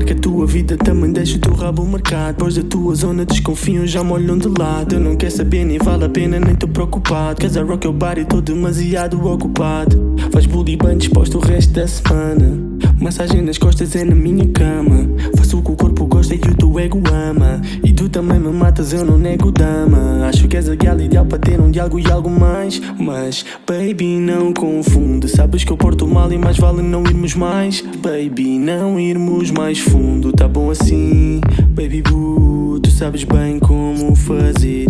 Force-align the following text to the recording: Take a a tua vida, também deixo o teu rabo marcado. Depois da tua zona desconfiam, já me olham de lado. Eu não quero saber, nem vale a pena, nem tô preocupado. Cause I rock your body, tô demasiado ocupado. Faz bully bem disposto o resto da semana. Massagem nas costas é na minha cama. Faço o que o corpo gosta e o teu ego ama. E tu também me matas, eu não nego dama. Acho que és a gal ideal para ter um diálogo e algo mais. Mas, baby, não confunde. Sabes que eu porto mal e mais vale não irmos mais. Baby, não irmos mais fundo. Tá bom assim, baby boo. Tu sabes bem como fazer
Take 0.00 0.12
a 0.12 0.14
a 0.14 0.18
tua 0.18 0.46
vida, 0.46 0.76
também 0.76 1.12
deixo 1.12 1.36
o 1.36 1.40
teu 1.40 1.54
rabo 1.54 1.84
marcado. 1.84 2.38
Depois 2.38 2.54
da 2.56 2.62
tua 2.62 2.94
zona 2.94 3.24
desconfiam, 3.24 3.86
já 3.86 4.02
me 4.02 4.12
olham 4.12 4.38
de 4.38 4.48
lado. 4.48 4.94
Eu 4.94 5.00
não 5.00 5.16
quero 5.16 5.32
saber, 5.32 5.64
nem 5.64 5.78
vale 5.78 6.04
a 6.04 6.08
pena, 6.08 6.38
nem 6.38 6.54
tô 6.54 6.66
preocupado. 6.68 7.40
Cause 7.40 7.58
I 7.58 7.62
rock 7.62 7.86
your 7.86 7.94
body, 7.94 8.24
tô 8.24 8.40
demasiado 8.40 9.24
ocupado. 9.26 10.14
Faz 10.30 10.46
bully 10.46 10.76
bem 10.76 10.98
disposto 10.98 11.38
o 11.38 11.40
resto 11.40 11.72
da 11.72 11.86
semana. 11.86 12.58
Massagem 13.00 13.42
nas 13.42 13.58
costas 13.58 13.94
é 13.96 14.04
na 14.04 14.14
minha 14.14 14.46
cama. 14.48 15.08
Faço 15.36 15.58
o 15.58 15.62
que 15.62 15.72
o 15.72 15.76
corpo 15.76 16.06
gosta 16.06 16.34
e 16.34 16.38
o 16.38 16.54
teu 16.54 16.80
ego 16.80 17.02
ama. 17.12 17.60
E 17.82 17.92
tu 17.92 18.08
também 18.08 18.38
me 18.38 18.52
matas, 18.52 18.92
eu 18.92 19.04
não 19.04 19.18
nego 19.18 19.50
dama. 19.50 20.26
Acho 20.26 20.48
que 20.48 20.56
és 20.56 20.68
a 20.68 20.74
gal 20.74 21.00
ideal 21.00 21.26
para 21.26 21.38
ter 21.38 21.60
um 21.60 21.70
diálogo 21.70 21.98
e 21.98 22.10
algo 22.10 22.30
mais. 22.30 22.80
Mas, 22.98 23.44
baby, 23.66 24.18
não 24.18 24.52
confunde. 24.52 25.13
Sabes 25.34 25.64
que 25.64 25.72
eu 25.72 25.76
porto 25.76 26.06
mal 26.06 26.32
e 26.32 26.38
mais 26.38 26.56
vale 26.56 26.80
não 26.80 27.02
irmos 27.02 27.34
mais. 27.34 27.80
Baby, 27.80 28.56
não 28.58 29.00
irmos 29.00 29.50
mais 29.50 29.80
fundo. 29.80 30.32
Tá 30.32 30.46
bom 30.46 30.70
assim, 30.70 31.40
baby 31.70 32.02
boo. 32.02 32.78
Tu 32.80 32.90
sabes 32.90 33.24
bem 33.24 33.58
como 33.58 34.14
fazer 34.14 34.86